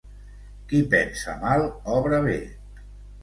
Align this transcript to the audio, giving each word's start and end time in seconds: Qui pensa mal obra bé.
Qui 0.69 0.77
pensa 0.93 1.35
mal 1.43 1.65
obra 1.97 2.21
bé. 2.31 2.39